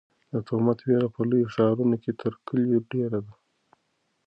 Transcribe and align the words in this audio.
د 0.31 0.33
تومت 0.47 0.79
وېره 0.83 1.07
په 1.15 1.21
لویو 1.29 1.51
ښارونو 1.53 1.95
کې 2.03 2.11
تر 2.21 2.33
کلیو 2.47 2.79
ډېره 2.91 3.19
ده. 3.25 3.33